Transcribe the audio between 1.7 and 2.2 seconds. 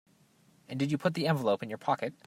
pocket?